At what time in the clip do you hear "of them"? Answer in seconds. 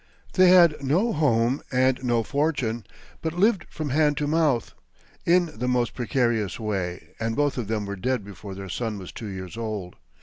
7.55-7.85